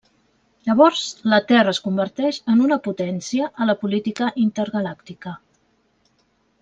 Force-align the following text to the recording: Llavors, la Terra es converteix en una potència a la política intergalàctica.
Llavors, 0.67 1.01
la 1.33 1.39
Terra 1.51 1.73
es 1.75 1.81
converteix 1.87 2.39
en 2.53 2.63
una 2.69 2.79
potència 2.87 3.51
a 3.63 3.69
la 3.71 3.77
política 3.85 4.31
intergalàctica. 4.45 5.35